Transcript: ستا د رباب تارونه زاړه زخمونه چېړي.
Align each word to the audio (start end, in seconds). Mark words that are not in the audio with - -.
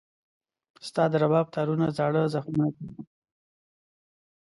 ستا 0.87 1.03
د 1.11 1.13
رباب 1.23 1.47
تارونه 1.55 1.85
زاړه 1.97 2.21
زخمونه 2.33 2.67
چېړي. 2.75 3.01